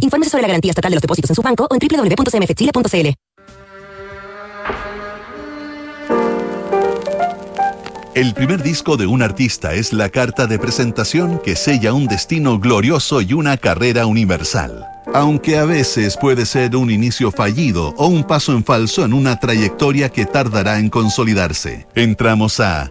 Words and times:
Infórmese 0.00 0.30
sobre 0.30 0.42
la 0.42 0.48
garantía 0.48 0.70
estatal 0.70 0.90
de 0.90 0.96
los 0.96 1.02
depósitos 1.02 1.30
en 1.30 1.36
su 1.36 1.42
banco 1.42 1.68
en 1.70 1.78
www.cmfchile.cl. 1.78 3.14
El 8.12 8.34
primer 8.34 8.62
disco 8.62 8.96
de 8.96 9.06
un 9.06 9.22
artista 9.22 9.72
es 9.74 9.92
la 9.92 10.08
carta 10.08 10.48
de 10.48 10.58
presentación 10.58 11.38
que 11.38 11.54
sella 11.54 11.92
un 11.92 12.08
destino 12.08 12.58
glorioso 12.58 13.20
y 13.20 13.32
una 13.32 13.56
carrera 13.56 14.06
universal. 14.06 14.84
Aunque 15.14 15.58
a 15.58 15.64
veces 15.64 16.16
puede 16.16 16.44
ser 16.44 16.74
un 16.76 16.90
inicio 16.90 17.30
fallido 17.30 17.94
o 17.96 18.08
un 18.08 18.24
paso 18.24 18.52
en 18.52 18.64
falso 18.64 19.04
en 19.04 19.12
una 19.12 19.38
trayectoria 19.38 20.08
que 20.08 20.26
tardará 20.26 20.80
en 20.80 20.90
consolidarse. 20.90 21.86
Entramos 21.94 22.60
a 22.60 22.90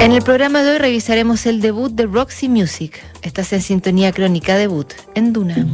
En 0.00 0.12
el 0.12 0.22
programa 0.22 0.62
de 0.62 0.70
hoy 0.70 0.78
revisaremos 0.78 1.44
el 1.46 1.60
debut 1.60 1.92
de 1.92 2.06
Roxy 2.06 2.48
Music. 2.48 3.02
Estás 3.22 3.52
en 3.52 3.60
sintonía 3.60 4.12
crónica 4.12 4.56
debut 4.56 4.92
en 5.16 5.32
Duna. 5.32 5.66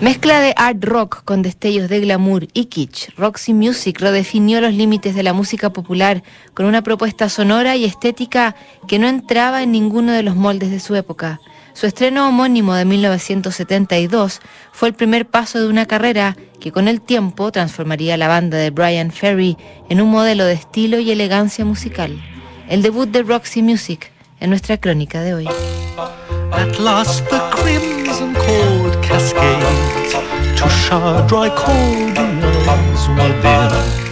Mezcla 0.00 0.40
de 0.40 0.54
art 0.56 0.84
rock 0.84 1.24
con 1.24 1.42
destellos 1.42 1.88
de 1.88 1.98
glamour 1.98 2.46
y 2.54 2.66
kitsch, 2.66 3.10
Roxy 3.16 3.52
Music 3.52 3.98
redefinió 3.98 4.60
los 4.60 4.72
límites 4.72 5.16
de 5.16 5.24
la 5.24 5.32
música 5.32 5.72
popular 5.72 6.22
con 6.54 6.66
una 6.66 6.82
propuesta 6.82 7.28
sonora 7.28 7.74
y 7.74 7.84
estética 7.84 8.54
que 8.86 9.00
no 9.00 9.08
entraba 9.08 9.64
en 9.64 9.72
ninguno 9.72 10.12
de 10.12 10.22
los 10.22 10.36
moldes 10.36 10.70
de 10.70 10.78
su 10.78 10.94
época. 10.94 11.40
Su 11.78 11.86
estreno 11.86 12.26
homónimo 12.26 12.74
de 12.74 12.84
1972 12.84 14.40
fue 14.72 14.88
el 14.88 14.94
primer 14.94 15.28
paso 15.28 15.60
de 15.60 15.68
una 15.68 15.86
carrera 15.86 16.36
que 16.58 16.72
con 16.72 16.88
el 16.88 17.00
tiempo 17.00 17.52
transformaría 17.52 18.16
la 18.16 18.26
banda 18.26 18.58
de 18.58 18.70
Brian 18.70 19.12
Ferry 19.12 19.56
en 19.88 20.00
un 20.00 20.10
modelo 20.10 20.44
de 20.44 20.54
estilo 20.54 20.98
y 20.98 21.12
elegancia 21.12 21.64
musical. 21.64 22.20
El 22.68 22.82
debut 22.82 23.08
de 23.08 23.22
Roxy 23.22 23.62
Music 23.62 24.10
en 24.40 24.50
nuestra 24.50 24.78
crónica 24.78 25.20
de 25.20 25.34
hoy. 25.34 25.48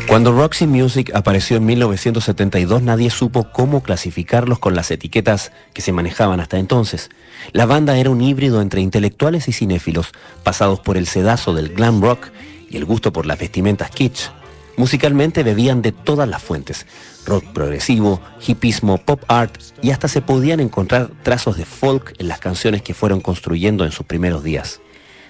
Cuando 0.09 0.31
Roxy 0.31 0.69
Music 0.69 1.11
apareció 1.15 1.57
en 1.57 1.67
1972 1.67 2.81
nadie 2.81 3.11
supo 3.11 3.51
cómo 3.51 3.83
clasificarlos 3.83 4.61
con 4.61 4.77
las 4.77 4.91
etiquetas 4.93 5.51
que 5.75 5.83
se 5.83 5.93
manejaban 5.93 6.39
hasta 6.39 6.59
entonces. 6.59 7.11
La 7.53 7.67
banda 7.67 7.99
era 7.99 8.11
un 8.11 8.21
híbrido 8.21 8.63
entre 8.63 8.81
intelectuales 8.81 9.49
y 9.49 9.53
cinéfilos, 9.53 10.13
pasados 10.45 10.79
por 10.79 10.97
el 10.97 11.09
sedazo 11.09 11.55
del 11.55 11.71
glam 11.71 12.01
rock 12.01 12.29
y 12.71 12.77
el 12.77 12.85
gusto 12.85 13.13
por 13.13 13.27
las 13.27 13.39
vestimentas 13.39 13.91
kitsch. 13.91 14.31
Musicalmente 14.77 15.43
bebían 15.43 15.83
de 15.83 15.91
todas 15.91 16.29
las 16.29 16.43
fuentes, 16.43 16.87
rock 17.27 17.45
progresivo, 17.53 18.21
hipismo, 18.47 18.99
pop 18.99 19.25
art 19.27 19.61
y 19.83 19.91
hasta 19.91 20.07
se 20.07 20.23
podían 20.23 20.61
encontrar 20.61 21.11
trazos 21.25 21.57
de 21.57 21.65
folk 21.65 22.15
en 22.19 22.29
las 22.29 22.39
canciones 22.39 22.83
que 22.83 22.95
fueron 22.95 23.21
construyendo 23.21 23.85
en 23.85 23.91
sus 23.91 24.07
primeros 24.07 24.45
días. 24.45 24.81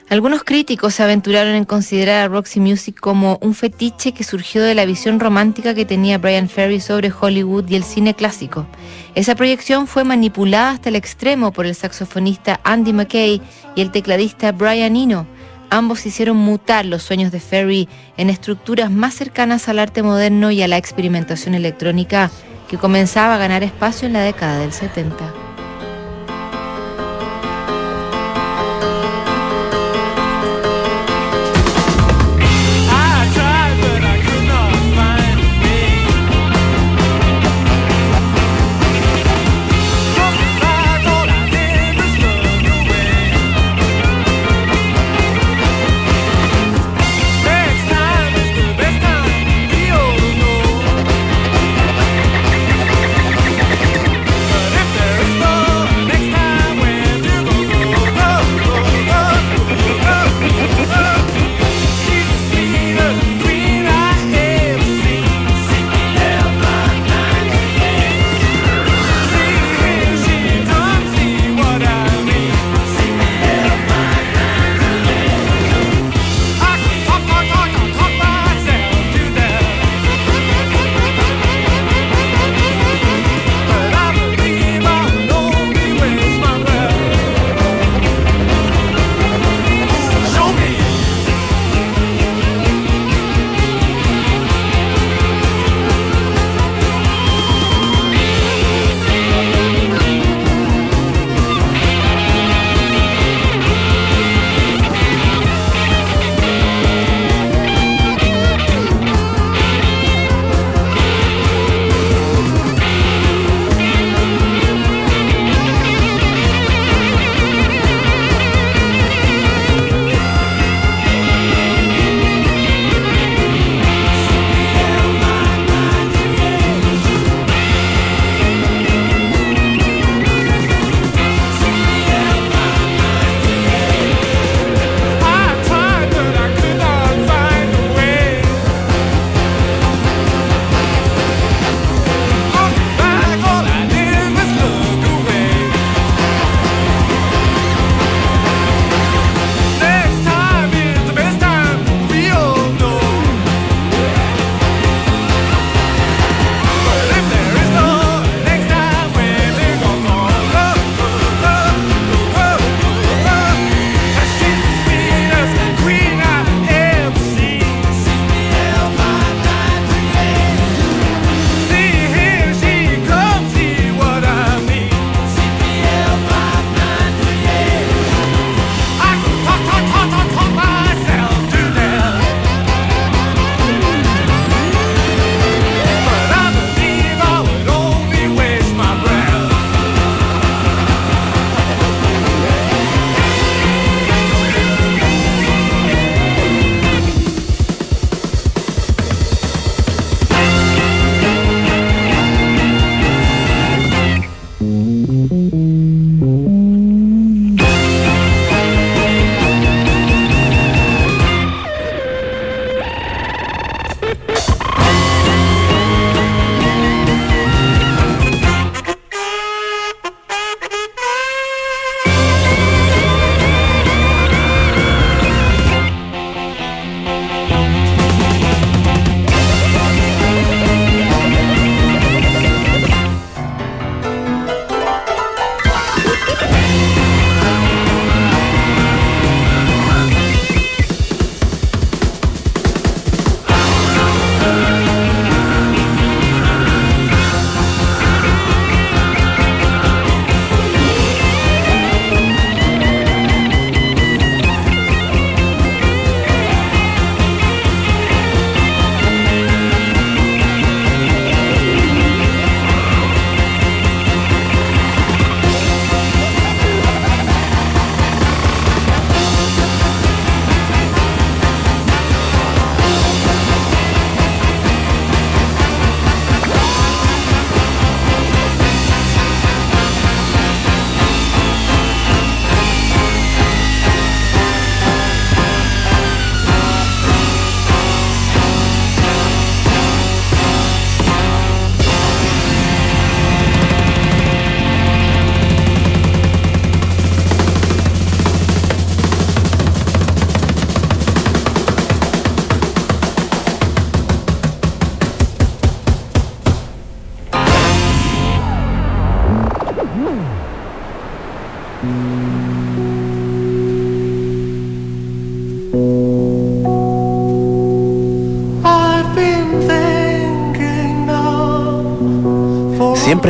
Algunos 0.09 0.45
críticos 0.45 0.95
se 0.95 1.03
aventuraron 1.03 1.57
en 1.57 1.65
considerar 1.65 2.25
a 2.25 2.29
Roxy 2.29 2.61
Music 2.61 2.97
como 3.01 3.39
un 3.43 3.55
fetiche 3.55 4.13
que 4.13 4.23
surgió 4.23 4.63
de 4.63 4.77
la 4.77 4.85
visión 4.85 5.19
romántica 5.19 5.75
que 5.75 5.85
tenía 5.85 6.19
Brian 6.19 6.49
Ferry 6.49 6.79
sobre 6.79 7.11
Hollywood 7.11 7.69
y 7.69 7.75
el 7.75 7.83
cine 7.83 8.15
clásico. 8.15 8.69
Esa 9.17 9.35
proyección 9.35 9.89
fue 9.89 10.05
manipulada 10.05 10.71
hasta 10.71 10.91
el 10.91 10.97
extremo 10.97 11.51
por 11.53 11.67
el 11.67 11.75
saxofonista 11.75 12.61
Andy 12.63 12.93
McKay 12.93 13.43
y 13.75 13.81
el 13.81 13.91
tecladista 13.91 14.53
Brian 14.53 14.95
Eno. 14.95 15.27
Ambos 15.71 16.07
hicieron 16.07 16.37
mutar 16.37 16.87
los 16.87 17.03
sueños 17.03 17.33
de 17.33 17.41
Ferry 17.41 17.89
en 18.17 18.31
estructuras 18.31 18.93
más 18.93 19.13
cercanas 19.13 19.69
al 19.69 19.81
arte 19.81 20.05
moderno 20.05 20.53
y 20.53 20.63
a 20.63 20.69
la 20.69 20.77
experimentación 20.77 21.57
electrónica 21.57 22.31
que 22.69 22.79
comenzaba 22.79 23.35
a 23.35 23.39
ganar 23.39 23.65
espacio 23.65 24.07
en 24.07 24.13
la 24.13 24.23
década 24.23 24.61
del 24.61 24.73
70. 24.73 25.46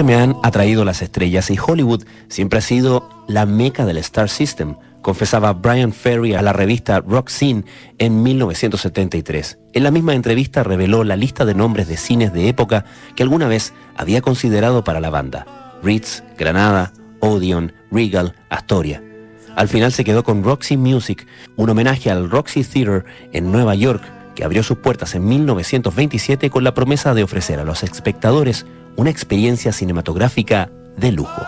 Me 0.06 0.14
han 0.14 0.36
atraído 0.44 0.84
las 0.84 1.02
estrellas 1.02 1.50
y 1.50 1.58
Hollywood 1.58 2.04
siempre 2.28 2.60
ha 2.60 2.62
sido 2.62 3.08
la 3.26 3.44
meca 3.44 3.84
del 3.84 3.96
Star 3.96 4.28
System, 4.28 4.76
confesaba 5.02 5.52
Brian 5.52 5.92
Ferry 5.92 6.34
a 6.34 6.42
la 6.42 6.52
revista 6.52 7.00
Rock 7.00 7.28
Scene 7.28 7.64
en 7.98 8.22
1973. 8.22 9.58
En 9.72 9.82
la 9.82 9.90
misma 9.90 10.14
entrevista 10.14 10.62
reveló 10.62 11.02
la 11.02 11.16
lista 11.16 11.44
de 11.44 11.56
nombres 11.56 11.88
de 11.88 11.96
cines 11.96 12.32
de 12.32 12.48
época 12.48 12.84
que 13.16 13.24
alguna 13.24 13.48
vez 13.48 13.74
había 13.96 14.22
considerado 14.22 14.84
para 14.84 15.00
la 15.00 15.10
banda. 15.10 15.44
Ritz, 15.82 16.22
Granada, 16.38 16.92
Odeon, 17.18 17.72
Regal, 17.90 18.36
Astoria. 18.48 19.02
Al 19.56 19.66
final 19.66 19.90
se 19.90 20.04
quedó 20.04 20.22
con 20.22 20.44
Roxy 20.44 20.76
Music, 20.76 21.26
un 21.56 21.68
homenaje 21.68 22.12
al 22.12 22.30
Roxy 22.30 22.62
Theater 22.62 23.04
en 23.32 23.50
Nueva 23.50 23.74
York, 23.74 24.04
que 24.36 24.44
abrió 24.44 24.62
sus 24.62 24.78
puertas 24.78 25.16
en 25.16 25.26
1927 25.26 26.48
con 26.48 26.62
la 26.62 26.74
promesa 26.74 27.12
de 27.12 27.24
ofrecer 27.24 27.58
a 27.58 27.64
los 27.64 27.82
espectadores 27.82 28.66
una 28.96 29.10
experiencia 29.10 29.72
cinematográfica 29.72 30.70
de 30.96 31.12
lujo. 31.12 31.42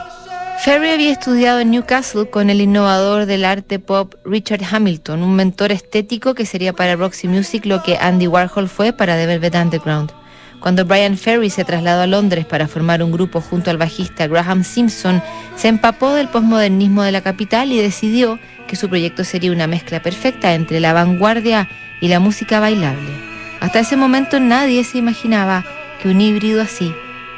Ferry 0.61 0.91
había 0.91 1.13
estudiado 1.13 1.61
en 1.61 1.71
Newcastle 1.71 2.29
con 2.31 2.51
el 2.51 2.61
innovador 2.61 3.27
del 3.27 3.45
arte 3.45 3.79
pop 3.79 4.15
Richard 4.25 4.63
Hamilton, 4.69 5.23
un 5.23 5.37
mentor 5.37 5.71
estético 5.71 6.35
que 6.35 6.47
sería 6.47 6.73
para 6.73 6.97
Roxy 6.97 7.29
Music 7.29 7.65
lo 7.65 7.83
que 7.83 7.97
Andy 7.97 8.27
Warhol 8.27 8.69
fue 8.69 8.93
para 8.93 9.17
The 9.17 9.27
Velvet 9.27 9.55
Underground. 9.55 10.11
Cuando 10.59 10.85
Brian 10.85 11.17
Ferry 11.17 11.51
se 11.51 11.65
trasladó 11.65 12.03
a 12.03 12.07
Londres 12.09 12.45
para 12.45 12.67
formar 12.67 13.05
un 13.05 13.13
grupo 13.13 13.41
junto 13.41 13.71
al 13.71 13.79
bajista 13.79 14.27
Graham 14.27 14.65
Simpson, 14.65 15.23
se 15.55 15.69
empapó 15.69 16.13
del 16.13 16.29
posmodernismo 16.29 17.05
de 17.05 17.13
la 17.13 17.21
capital 17.21 17.71
y 17.71 17.81
decidió 17.81 18.41
que 18.67 18.75
su 18.75 18.89
proyecto 18.89 19.23
sería 19.23 19.53
una 19.53 19.69
mezcla 19.69 20.03
perfecta 20.03 20.55
entre 20.55 20.81
la 20.81 20.93
vanguardia 20.93 21.69
y 22.01 22.09
la 22.09 22.19
música 22.19 22.59
bailable. 22.59 23.13
Hasta 23.61 23.79
ese 23.79 23.97
momento 23.97 24.41
nadie 24.41 24.83
se 24.83 24.99
imaginaba 24.99 25.65
que 26.03 26.09
un 26.09 26.21
híbrido 26.21 26.61
así 26.61 26.93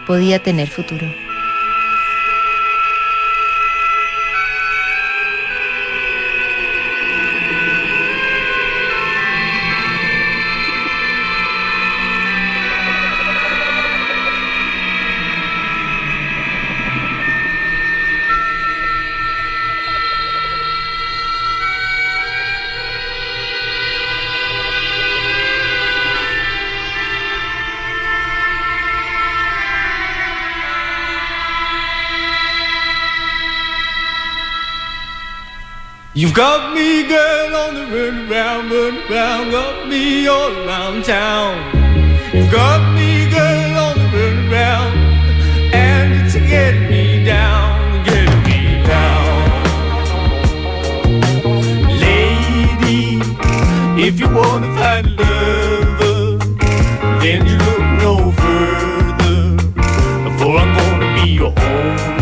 podía 0.06 0.42
tener 0.42 0.68
futuro. 0.68 1.06
You've 36.20 36.34
got 36.34 36.74
me, 36.74 37.08
girl, 37.08 37.56
on 37.56 37.72
the 37.72 37.86
run 37.86 38.28
round, 38.28 38.70
run 38.70 39.00
round, 39.08 39.52
got 39.52 39.88
me 39.88 40.26
all 40.26 40.52
around 40.66 41.02
town. 41.06 41.56
You've 42.34 42.52
got 42.52 42.94
me, 42.94 43.30
girl, 43.30 43.78
on 43.86 43.96
the 43.96 44.04
run 44.18 44.50
round, 44.50 44.98
and 45.72 46.12
it's 46.20 46.34
getting 46.34 46.90
me 46.90 47.24
down, 47.24 48.04
getting 48.04 48.42
me 48.42 48.84
down. 48.86 49.62
Lady, 52.04 53.18
if 54.06 54.20
you 54.20 54.28
wanna 54.28 54.76
find 54.76 55.06
love, 55.16 56.40
then 57.22 57.46
you 57.46 57.56
look 57.56 57.84
no 58.04 58.30
further, 58.42 59.56
for 60.36 60.58
I'm 60.58 60.70
gonna 60.76 61.14
be 61.14 61.30
your 61.30 61.54
only. 61.56 62.19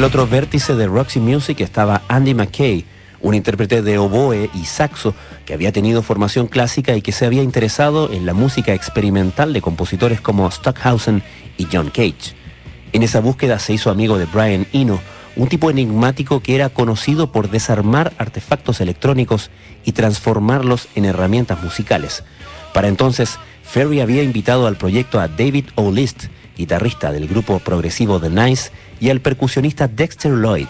El 0.00 0.04
otro 0.04 0.26
vértice 0.26 0.74
de 0.76 0.86
Roxy 0.86 1.20
Music 1.20 1.60
estaba 1.60 2.00
Andy 2.08 2.32
McKay, 2.32 2.86
un 3.20 3.34
intérprete 3.34 3.82
de 3.82 3.98
oboe 3.98 4.48
y 4.54 4.64
saxo 4.64 5.14
que 5.44 5.52
había 5.52 5.72
tenido 5.72 6.00
formación 6.00 6.46
clásica 6.46 6.96
y 6.96 7.02
que 7.02 7.12
se 7.12 7.26
había 7.26 7.42
interesado 7.42 8.10
en 8.10 8.24
la 8.24 8.32
música 8.32 8.72
experimental 8.72 9.52
de 9.52 9.60
compositores 9.60 10.22
como 10.22 10.50
Stockhausen 10.50 11.22
y 11.58 11.66
John 11.70 11.90
Cage. 11.90 12.34
En 12.94 13.02
esa 13.02 13.20
búsqueda 13.20 13.58
se 13.58 13.74
hizo 13.74 13.90
amigo 13.90 14.16
de 14.16 14.24
Brian 14.24 14.66
Eno, 14.72 14.98
un 15.36 15.48
tipo 15.48 15.68
enigmático 15.68 16.40
que 16.40 16.54
era 16.54 16.70
conocido 16.70 17.30
por 17.30 17.50
desarmar 17.50 18.14
artefactos 18.16 18.80
electrónicos 18.80 19.50
y 19.84 19.92
transformarlos 19.92 20.88
en 20.94 21.04
herramientas 21.04 21.62
musicales. 21.62 22.24
Para 22.72 22.88
entonces, 22.88 23.38
Ferry 23.62 24.00
había 24.00 24.22
invitado 24.22 24.66
al 24.66 24.76
proyecto 24.76 25.20
a 25.20 25.28
David 25.28 25.66
O'List, 25.74 26.28
guitarrista 26.56 27.12
del 27.12 27.28
grupo 27.28 27.58
progresivo 27.58 28.18
The 28.18 28.30
Nice, 28.30 28.70
y 29.00 29.10
al 29.10 29.20
percusionista 29.20 29.88
Dexter 29.88 30.32
Lloyd. 30.32 30.68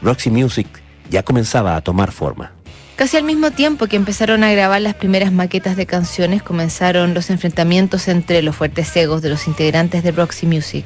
Roxy 0.00 0.30
Music 0.30 0.66
ya 1.10 1.22
comenzaba 1.22 1.76
a 1.76 1.80
tomar 1.80 2.12
forma. 2.12 2.52
Casi 2.96 3.16
al 3.16 3.24
mismo 3.24 3.50
tiempo 3.50 3.86
que 3.86 3.96
empezaron 3.96 4.44
a 4.44 4.52
grabar 4.52 4.80
las 4.80 4.94
primeras 4.94 5.32
maquetas 5.32 5.76
de 5.76 5.86
canciones, 5.86 6.42
comenzaron 6.42 7.14
los 7.14 7.30
enfrentamientos 7.30 8.06
entre 8.08 8.42
los 8.42 8.54
fuertes 8.54 8.94
egos 8.96 9.22
de 9.22 9.30
los 9.30 9.46
integrantes 9.48 10.02
de 10.04 10.12
Roxy 10.12 10.46
Music. 10.46 10.84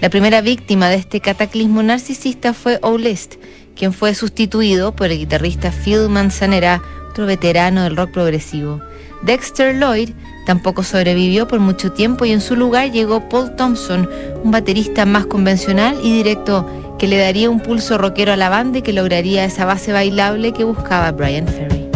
La 0.00 0.08
primera 0.08 0.40
víctima 0.40 0.88
de 0.88 0.96
este 0.96 1.20
cataclismo 1.20 1.82
narcisista 1.82 2.54
fue 2.54 2.78
O'List, 2.82 3.34
quien 3.76 3.92
fue 3.92 4.14
sustituido 4.14 4.96
por 4.96 5.10
el 5.10 5.18
guitarrista 5.18 5.70
Phil 5.72 6.08
Manzanera, 6.08 6.80
otro 7.10 7.26
veterano 7.26 7.82
del 7.82 7.96
rock 7.96 8.12
progresivo. 8.12 8.80
Dexter 9.22 9.74
Lloyd 9.74 10.10
tampoco 10.46 10.82
sobrevivió 10.82 11.46
por 11.48 11.60
mucho 11.60 11.92
tiempo 11.92 12.24
y 12.24 12.32
en 12.32 12.40
su 12.40 12.56
lugar 12.56 12.90
llegó 12.90 13.28
Paul 13.28 13.54
Thompson, 13.56 14.08
un 14.42 14.50
baterista 14.50 15.06
más 15.06 15.26
convencional 15.26 15.98
y 16.02 16.12
directo 16.12 16.66
que 16.98 17.08
le 17.08 17.16
daría 17.16 17.48
un 17.48 17.60
pulso 17.60 17.96
rockero 17.98 18.32
a 18.32 18.36
la 18.36 18.48
banda 18.48 18.78
y 18.78 18.82
que 18.82 18.92
lograría 18.92 19.44
esa 19.44 19.64
base 19.64 19.92
bailable 19.92 20.52
que 20.52 20.64
buscaba 20.64 21.10
Brian 21.12 21.46
Ferry. 21.46 21.88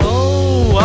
Oh, 0.00 0.78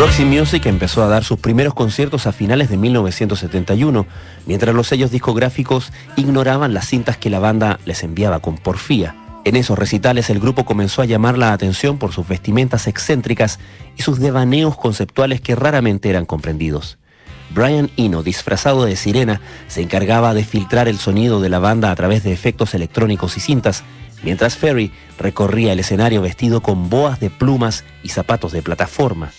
Roxy 0.00 0.24
Music 0.24 0.64
empezó 0.64 1.02
a 1.02 1.08
dar 1.08 1.24
sus 1.24 1.38
primeros 1.38 1.74
conciertos 1.74 2.26
a 2.26 2.32
finales 2.32 2.70
de 2.70 2.78
1971, 2.78 4.06
mientras 4.46 4.74
los 4.74 4.86
sellos 4.86 5.10
discográficos 5.10 5.92
ignoraban 6.16 6.72
las 6.72 6.86
cintas 6.86 7.18
que 7.18 7.28
la 7.28 7.38
banda 7.38 7.78
les 7.84 8.02
enviaba 8.02 8.40
con 8.40 8.56
porfía. 8.56 9.14
En 9.44 9.56
esos 9.56 9.78
recitales 9.78 10.30
el 10.30 10.40
grupo 10.40 10.64
comenzó 10.64 11.02
a 11.02 11.04
llamar 11.04 11.36
la 11.36 11.52
atención 11.52 11.98
por 11.98 12.14
sus 12.14 12.26
vestimentas 12.26 12.86
excéntricas 12.86 13.58
y 13.94 14.00
sus 14.00 14.20
devaneos 14.20 14.74
conceptuales 14.78 15.42
que 15.42 15.54
raramente 15.54 16.08
eran 16.08 16.24
comprendidos. 16.24 16.96
Brian 17.50 17.90
Eno, 17.98 18.22
disfrazado 18.22 18.86
de 18.86 18.96
sirena, 18.96 19.42
se 19.68 19.82
encargaba 19.82 20.32
de 20.32 20.44
filtrar 20.44 20.88
el 20.88 20.96
sonido 20.96 21.42
de 21.42 21.50
la 21.50 21.58
banda 21.58 21.90
a 21.90 21.96
través 21.96 22.24
de 22.24 22.32
efectos 22.32 22.72
electrónicos 22.72 23.36
y 23.36 23.40
cintas, 23.40 23.84
mientras 24.22 24.56
Ferry 24.56 24.92
recorría 25.18 25.74
el 25.74 25.80
escenario 25.80 26.22
vestido 26.22 26.62
con 26.62 26.88
boas 26.88 27.20
de 27.20 27.28
plumas 27.28 27.84
y 28.02 28.08
zapatos 28.08 28.52
de 28.52 28.62
plataforma. 28.62 29.30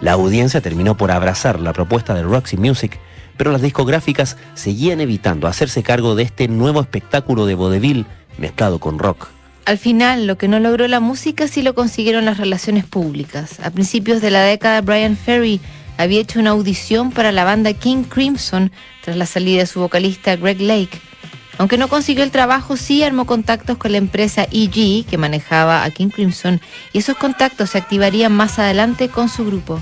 La 0.00 0.12
audiencia 0.12 0.62
terminó 0.62 0.96
por 0.96 1.10
abrazar 1.10 1.60
la 1.60 1.74
propuesta 1.74 2.14
de 2.14 2.22
Roxy 2.22 2.56
Music, 2.56 2.98
pero 3.36 3.52
las 3.52 3.60
discográficas 3.60 4.38
seguían 4.54 5.00
evitando 5.00 5.46
hacerse 5.46 5.82
cargo 5.82 6.14
de 6.14 6.22
este 6.22 6.48
nuevo 6.48 6.80
espectáculo 6.80 7.44
de 7.44 7.54
vodevil 7.54 8.06
mezclado 8.38 8.78
con 8.78 8.98
rock. 8.98 9.28
Al 9.66 9.76
final, 9.76 10.26
lo 10.26 10.38
que 10.38 10.48
no 10.48 10.58
logró 10.58 10.88
la 10.88 11.00
música 11.00 11.46
sí 11.48 11.62
lo 11.62 11.74
consiguieron 11.74 12.24
las 12.24 12.38
relaciones 12.38 12.84
públicas. 12.86 13.60
A 13.60 13.70
principios 13.70 14.22
de 14.22 14.30
la 14.30 14.42
década, 14.42 14.80
Brian 14.80 15.16
Ferry 15.16 15.60
había 15.98 16.20
hecho 16.20 16.40
una 16.40 16.50
audición 16.50 17.12
para 17.12 17.30
la 17.30 17.44
banda 17.44 17.74
King 17.74 18.04
Crimson 18.04 18.72
tras 19.02 19.16
la 19.16 19.26
salida 19.26 19.60
de 19.60 19.66
su 19.66 19.80
vocalista 19.80 20.34
Greg 20.36 20.62
Lake. 20.62 20.98
Aunque 21.58 21.76
no 21.76 21.88
consiguió 21.88 22.24
el 22.24 22.30
trabajo, 22.30 22.78
sí 22.78 23.02
armó 23.02 23.26
contactos 23.26 23.76
con 23.76 23.92
la 23.92 23.98
empresa 23.98 24.46
EG 24.50 25.04
que 25.04 25.18
manejaba 25.18 25.84
a 25.84 25.90
King 25.90 26.08
Crimson 26.08 26.58
y 26.94 26.98
esos 26.98 27.18
contactos 27.18 27.70
se 27.70 27.78
activarían 27.78 28.32
más 28.32 28.58
adelante 28.58 29.10
con 29.10 29.28
su 29.28 29.44
grupo. 29.44 29.78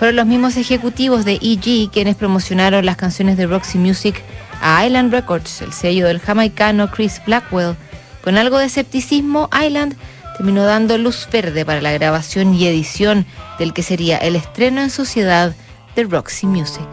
Fueron 0.00 0.16
los 0.16 0.24
mismos 0.24 0.56
ejecutivos 0.56 1.26
de 1.26 1.34
EG 1.42 1.90
quienes 1.90 2.16
promocionaron 2.16 2.86
las 2.86 2.96
canciones 2.96 3.36
de 3.36 3.46
Roxy 3.46 3.76
Music 3.76 4.22
a 4.62 4.86
Island 4.86 5.12
Records, 5.12 5.60
el 5.60 5.74
sello 5.74 6.06
del 6.06 6.20
jamaicano 6.20 6.90
Chris 6.90 7.20
Blackwell. 7.26 7.76
Con 8.24 8.38
algo 8.38 8.56
de 8.56 8.64
escepticismo, 8.64 9.50
Island 9.52 9.94
terminó 10.38 10.64
dando 10.64 10.96
luz 10.96 11.28
verde 11.30 11.66
para 11.66 11.82
la 11.82 11.92
grabación 11.92 12.54
y 12.54 12.66
edición 12.66 13.26
del 13.58 13.74
que 13.74 13.82
sería 13.82 14.16
el 14.16 14.36
estreno 14.36 14.80
en 14.80 14.88
sociedad 14.88 15.54
de 15.94 16.04
Roxy 16.04 16.46
Music. 16.46 16.88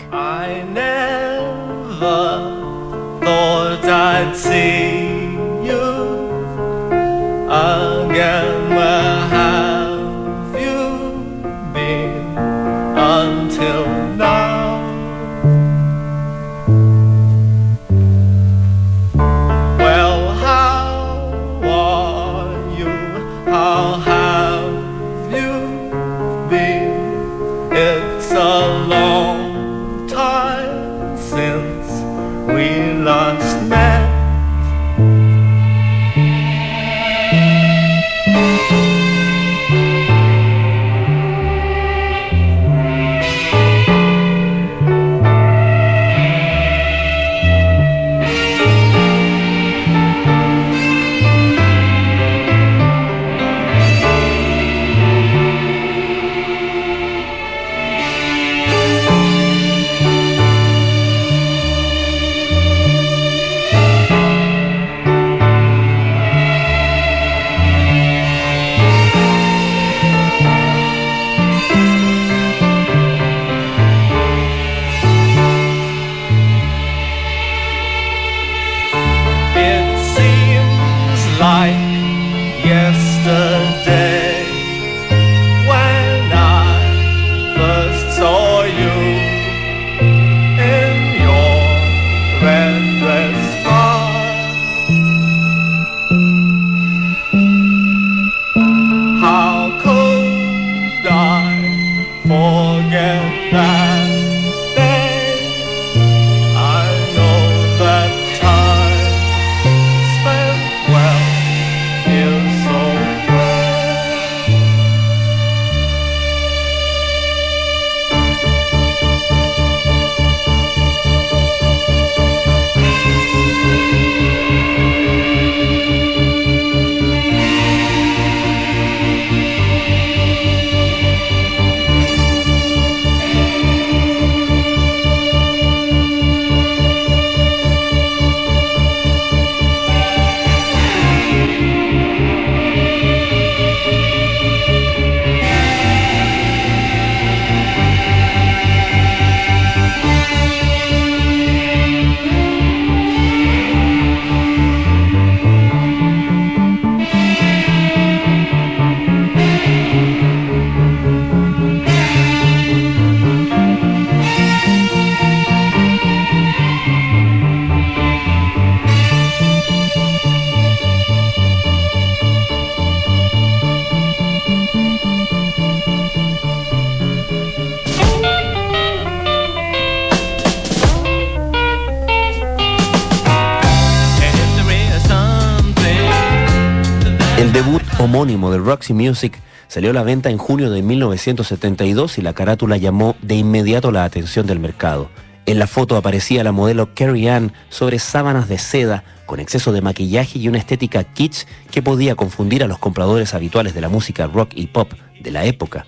Homónimo 188.18 188.50
de 188.50 188.58
Roxy 188.58 188.96
Music 188.96 189.40
salió 189.68 189.92
a 189.92 189.94
la 189.94 190.02
venta 190.02 190.32
en 190.32 190.40
junio 190.40 190.72
de 190.72 190.82
1972 190.82 192.18
y 192.18 192.24
la 192.24 192.34
carátula 192.34 192.76
llamó 192.76 193.16
de 193.22 193.36
inmediato 193.36 193.92
la 193.92 194.06
atención 194.06 194.48
del 194.48 194.60
mercado. 194.60 195.12
En 195.46 195.60
la 195.60 195.68
foto 195.68 195.96
aparecía 195.96 196.44
la 196.44 196.52
modelo 196.52 196.96
Carrie 196.96 197.30
Ann 197.30 197.54
sobre 197.70 198.00
sábanas 198.00 198.50
de 198.50 198.58
seda 198.58 199.04
con 199.28 199.40
exceso 199.40 199.72
de 199.72 199.84
maquillaje 199.84 200.40
y 200.40 200.48
una 200.48 200.58
estética 200.58 201.04
kitsch 201.04 201.46
que 201.70 201.84
podía 201.84 202.16
confundir 202.16 202.64
a 202.64 202.68
los 202.68 202.80
compradores 202.80 203.36
habituales 203.36 203.76
de 203.76 203.82
la 203.82 203.90
música 203.90 204.26
rock 204.26 204.50
y 204.56 204.66
pop 204.66 204.94
de 205.22 205.30
la 205.30 205.46
época. 205.46 205.86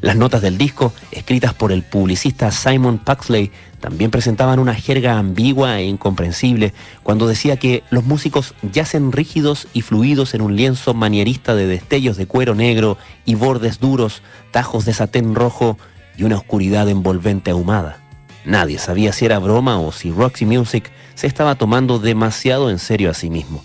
Las 0.00 0.14
notas 0.14 0.42
del 0.42 0.56
disco, 0.56 0.92
escritas 1.10 1.54
por 1.54 1.72
el 1.72 1.82
publicista 1.82 2.52
Simon 2.52 2.98
Paxley, 2.98 3.50
también 3.84 4.10
presentaban 4.10 4.60
una 4.60 4.72
jerga 4.72 5.18
ambigua 5.18 5.78
e 5.78 5.84
incomprensible 5.84 6.72
cuando 7.02 7.28
decía 7.28 7.58
que 7.58 7.82
los 7.90 8.02
músicos 8.02 8.54
yacen 8.72 9.12
rígidos 9.12 9.68
y 9.74 9.82
fluidos 9.82 10.32
en 10.32 10.40
un 10.40 10.56
lienzo 10.56 10.94
manierista 10.94 11.54
de 11.54 11.66
destellos 11.66 12.16
de 12.16 12.26
cuero 12.26 12.54
negro 12.54 12.96
y 13.26 13.34
bordes 13.34 13.80
duros, 13.80 14.22
tajos 14.52 14.86
de 14.86 14.94
satén 14.94 15.34
rojo 15.34 15.76
y 16.16 16.22
una 16.22 16.38
oscuridad 16.38 16.88
envolvente 16.88 17.50
ahumada. 17.50 17.98
Nadie 18.46 18.78
sabía 18.78 19.12
si 19.12 19.26
era 19.26 19.38
broma 19.38 19.78
o 19.78 19.92
si 19.92 20.10
Roxy 20.10 20.46
Music 20.46 20.90
se 21.14 21.26
estaba 21.26 21.54
tomando 21.56 21.98
demasiado 21.98 22.70
en 22.70 22.78
serio 22.78 23.10
a 23.10 23.14
sí 23.14 23.28
mismo. 23.28 23.62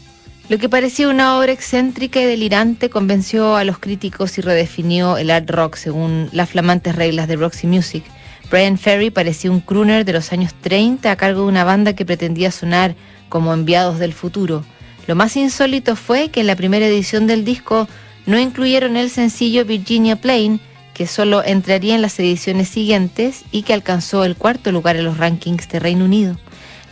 Lo 0.50 0.58
que 0.58 0.68
parecía 0.68 1.08
una 1.08 1.40
obra 1.40 1.54
excéntrica 1.54 2.20
y 2.20 2.26
delirante 2.26 2.90
convenció 2.90 3.56
a 3.56 3.64
los 3.64 3.80
críticos 3.80 4.38
y 4.38 4.42
redefinió 4.42 5.18
el 5.18 5.32
art 5.32 5.50
rock 5.50 5.78
según 5.78 6.28
las 6.34 6.50
flamantes 6.50 6.98
reglas 6.98 7.30
de 7.30 7.38
Roxy 7.38 7.68
Music. 7.68 8.04
Brian 8.50 8.78
Ferry 8.78 9.12
parecía 9.12 9.52
un 9.52 9.60
crooner 9.60 10.06
de 10.06 10.14
los 10.14 10.32
años 10.32 10.54
30 10.62 11.12
a 11.12 11.16
cargo 11.16 11.42
de 11.42 11.48
una 11.48 11.64
banda 11.64 11.94
que 11.94 12.06
pretendía 12.06 12.52
sonar 12.52 12.96
como 13.30 13.54
enviados 13.54 14.00
del 14.00 14.14
futuro. 14.14 14.66
Lo 15.08 15.16
más 15.16 15.38
insólito 15.38 15.96
fue 15.96 16.30
que 16.30 16.42
en 16.42 16.48
la 16.48 16.56
primera 16.56 16.88
edición 16.88 17.28
del 17.28 17.46
disco 17.46 17.88
no 18.26 18.40
incluyeron 18.40 18.98
el 18.98 19.10
sencillo 19.10 19.66
Virginia 19.66 20.16
Plain, 20.16 20.60
que 20.94 21.08
solo 21.08 21.44
entraría 21.44 21.96
en 21.96 22.02
las 22.02 22.20
ediciones 22.20 22.70
siguientes 22.70 23.44
y 23.52 23.62
que 23.62 23.74
alcanzó 23.74 24.26
el 24.26 24.36
cuarto 24.36 24.72
lugar 24.72 24.96
en 24.96 25.06
los 25.06 25.18
rankings 25.18 25.70
de 25.70 25.80
Reino 25.80 26.06
Unido. 26.06 26.36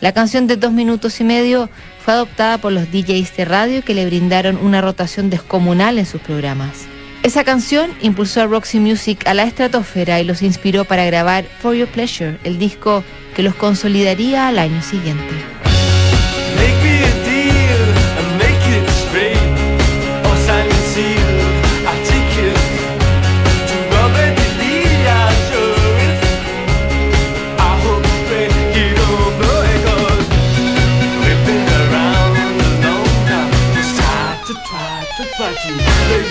La 0.00 0.12
canción 0.12 0.46
de 0.46 0.56
dos 0.56 0.72
minutos 0.72 1.20
y 1.20 1.24
medio 1.24 1.68
fue 2.00 2.14
adoptada 2.14 2.58
por 2.58 2.72
los 2.72 2.90
DJs 2.90 3.36
de 3.36 3.44
radio 3.44 3.84
que 3.84 3.94
le 3.94 4.06
brindaron 4.06 4.56
una 4.56 4.80
rotación 4.80 5.28
descomunal 5.28 5.98
en 5.98 6.06
sus 6.06 6.20
programas. 6.20 6.86
Esa 7.22 7.44
canción 7.44 7.90
impulsó 8.00 8.42
a 8.42 8.46
Roxy 8.46 8.80
Music 8.80 9.26
a 9.26 9.34
la 9.34 9.42
estratosfera 9.42 10.20
y 10.20 10.24
los 10.24 10.42
inspiró 10.42 10.84
para 10.84 11.04
grabar 11.04 11.44
For 11.60 11.74
Your 11.74 11.88
Pleasure, 11.88 12.38
el 12.44 12.58
disco 12.58 13.02
que 13.34 13.42
los 13.42 13.54
consolidaría 13.54 14.48
al 14.48 14.58
año 14.58 14.82
siguiente. 14.82 15.34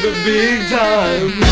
The 0.07 0.13
big 0.23 0.69
time. 0.69 1.46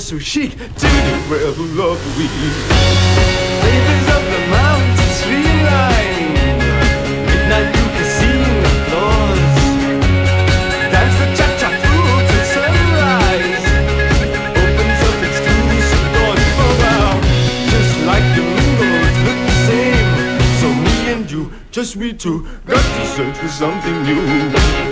So 0.00 0.18
chic, 0.18 0.52
to 0.52 0.58
the 0.58 1.26
world 1.28 1.58
of 1.60 2.16
we. 2.16 2.26
Flavors 3.60 4.06
of 4.16 4.24
the 4.32 4.40
mountain 4.48 5.10
streamline, 5.20 6.32
midnight 7.26 7.68
blue 7.74 7.90
casino 8.00 8.48
floors. 8.88 9.56
Dance 10.90 11.16
the 11.20 11.26
cha-cha 11.36 11.68
through 11.82 12.16
till 12.30 12.46
sunrise. 12.56 13.66
Opens 14.56 15.00
up 15.04 15.18
exclusive 15.28 16.06
doors 16.16 16.46
for 16.56 16.72
wow. 16.80 17.20
Just 17.68 17.92
like 18.08 18.26
the 18.36 18.44
windows 18.56 19.16
look 19.26 19.40
the 19.48 19.56
same. 19.68 20.10
So 20.60 20.68
me 20.72 20.96
and 21.12 21.30
you, 21.30 21.52
just 21.70 21.96
we 21.96 22.14
two 22.14 22.46
Got 22.64 22.82
to 22.82 23.06
search 23.06 23.36
for 23.36 23.48
something 23.48 24.02
new 24.04 24.89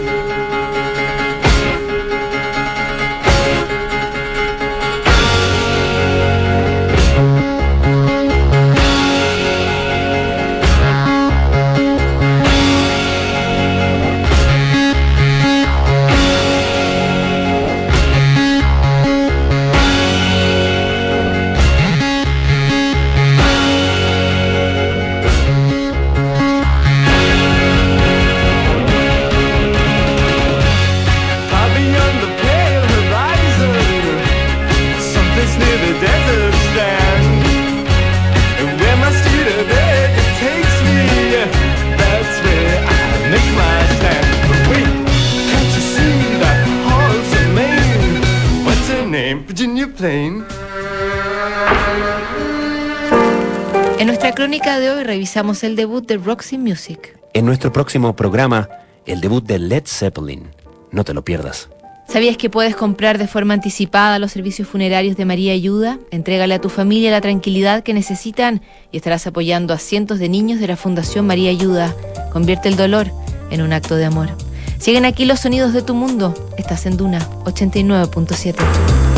crónica 54.48 54.80
de 54.80 54.90
hoy 54.90 55.04
revisamos 55.04 55.62
el 55.62 55.76
debut 55.76 56.06
de 56.06 56.16
Roxy 56.16 56.56
Music. 56.56 57.18
En 57.34 57.44
nuestro 57.44 57.70
próximo 57.70 58.16
programa, 58.16 58.70
el 59.04 59.20
debut 59.20 59.44
de 59.44 59.58
Led 59.58 59.82
Zeppelin. 59.84 60.48
No 60.90 61.04
te 61.04 61.12
lo 61.12 61.22
pierdas. 61.22 61.68
¿Sabías 62.08 62.38
que 62.38 62.48
puedes 62.48 62.74
comprar 62.74 63.18
de 63.18 63.26
forma 63.26 63.52
anticipada 63.52 64.18
los 64.18 64.32
servicios 64.32 64.66
funerarios 64.66 65.18
de 65.18 65.26
María 65.26 65.52
Ayuda? 65.52 65.98
Entrégale 66.10 66.54
a 66.54 66.62
tu 66.62 66.70
familia 66.70 67.10
la 67.10 67.20
tranquilidad 67.20 67.82
que 67.82 67.92
necesitan 67.92 68.62
y 68.90 68.96
estarás 68.96 69.26
apoyando 69.26 69.74
a 69.74 69.78
cientos 69.78 70.18
de 70.18 70.30
niños 70.30 70.60
de 70.60 70.68
la 70.68 70.76
Fundación 70.76 71.26
María 71.26 71.50
Ayuda. 71.50 71.94
Convierte 72.32 72.70
el 72.70 72.76
dolor 72.76 73.10
en 73.50 73.60
un 73.60 73.74
acto 73.74 73.96
de 73.96 74.06
amor. 74.06 74.30
Siguen 74.78 75.04
aquí 75.04 75.26
los 75.26 75.40
sonidos 75.40 75.74
de 75.74 75.82
tu 75.82 75.92
mundo. 75.92 76.32
Estás 76.56 76.86
en 76.86 76.96
Duna 76.96 77.18
89.7. 77.44 79.17